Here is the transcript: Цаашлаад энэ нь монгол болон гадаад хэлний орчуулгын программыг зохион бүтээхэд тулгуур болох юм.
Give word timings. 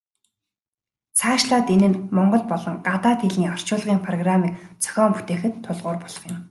Цаашлаад 1.17 1.67
энэ 1.75 1.87
нь 1.91 2.01
монгол 2.15 2.43
болон 2.51 2.75
гадаад 2.87 3.19
хэлний 3.23 3.51
орчуулгын 3.55 3.99
программыг 4.07 4.53
зохион 4.83 5.11
бүтээхэд 5.15 5.53
тулгуур 5.65 5.97
болох 6.03 6.23
юм. 6.33 6.37